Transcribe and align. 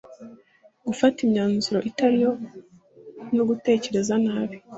Gufata 0.87 1.17
imyanzuro 1.25 1.79
itari 1.89 2.17
yo 2.23 2.31
no 3.35 3.43
gutekereza 3.49 4.13
nabi 4.25 4.55